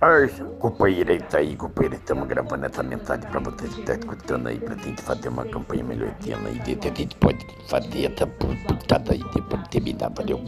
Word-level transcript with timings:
Ai, 0.00 0.28
companheirita 0.60 1.24
é 1.24 1.28
tá 1.28 1.38
aí, 1.38 1.56
companheira, 1.56 1.96
estamos 1.96 2.28
gravando 2.28 2.66
essa 2.66 2.84
mensagem 2.84 3.28
pra 3.28 3.40
vocês 3.40 3.74
que 3.74 3.80
estão 3.80 3.96
escutando 3.96 4.46
aí, 4.46 4.60
pra 4.60 4.76
gente 4.76 5.02
fazer 5.02 5.28
uma 5.28 5.44
campanha 5.44 5.82
melhor 5.82 6.14
esse 6.20 6.30
ano 6.30 6.46
aí, 6.46 6.60
a 6.60 6.94
gente 6.94 7.16
pode 7.16 7.44
fazer 7.66 8.04
essa 8.04 8.24
putada 8.24 9.12
aí 9.12 9.24
depois 9.34 9.60
de 9.64 9.70
terminar, 9.70 10.10
valeu? 10.10 10.40